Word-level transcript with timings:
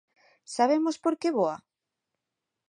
Sabemos 0.55 0.95
por 1.03 1.13
que 1.21 1.29
voa? 1.37 1.57